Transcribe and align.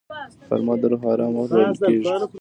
غرمه 0.49 0.73
د 0.81 0.83
روح 0.91 1.03
آرام 1.11 1.33
وخت 1.37 1.51
بلل 1.53 1.75
کېږي 1.85 2.11